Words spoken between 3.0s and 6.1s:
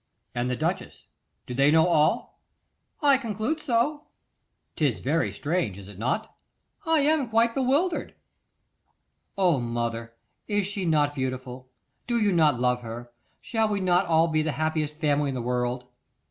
'I conclude so.' ''Tis very strange, is it